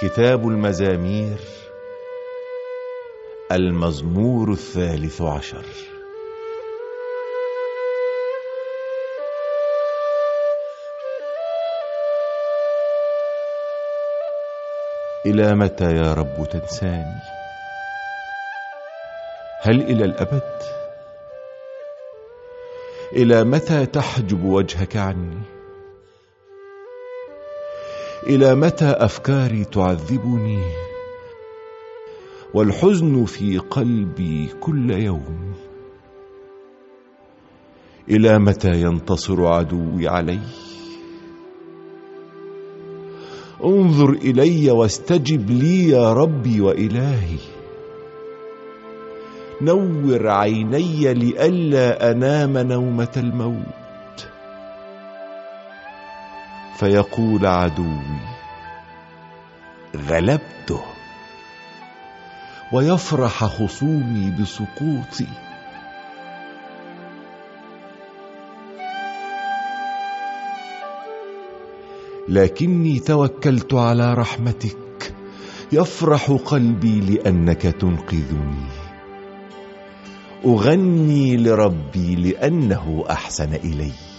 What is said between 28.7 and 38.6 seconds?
أفكاري تعذبني؟ والحزن في قلبي كل يوم. إلى